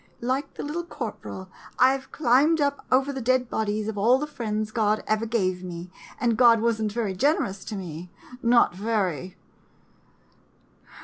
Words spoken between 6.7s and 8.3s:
n't very generous to me—